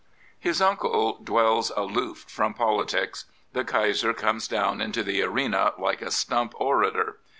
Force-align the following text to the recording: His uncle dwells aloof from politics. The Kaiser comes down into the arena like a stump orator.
His 0.39 0.63
uncle 0.63 1.19
dwells 1.23 1.71
aloof 1.77 2.25
from 2.27 2.55
politics. 2.55 3.25
The 3.53 3.63
Kaiser 3.63 4.15
comes 4.15 4.47
down 4.47 4.81
into 4.81 5.03
the 5.03 5.21
arena 5.21 5.73
like 5.77 6.01
a 6.01 6.09
stump 6.09 6.55
orator. 6.57 7.19